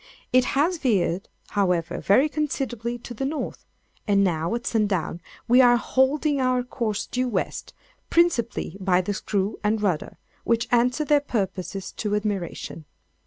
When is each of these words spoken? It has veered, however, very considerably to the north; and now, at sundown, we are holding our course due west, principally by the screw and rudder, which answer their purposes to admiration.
It 0.33 0.45
has 0.57 0.79
veered, 0.79 1.29
however, 1.49 1.99
very 1.99 2.27
considerably 2.27 2.97
to 2.97 3.13
the 3.13 3.23
north; 3.23 3.67
and 4.07 4.23
now, 4.23 4.55
at 4.55 4.65
sundown, 4.65 5.21
we 5.47 5.61
are 5.61 5.77
holding 5.77 6.41
our 6.41 6.63
course 6.63 7.05
due 7.05 7.27
west, 7.29 7.75
principally 8.09 8.77
by 8.79 9.01
the 9.01 9.13
screw 9.13 9.59
and 9.63 9.79
rudder, 9.79 10.17
which 10.43 10.67
answer 10.71 11.05
their 11.05 11.19
purposes 11.21 11.91
to 11.97 12.15
admiration. 12.15 12.85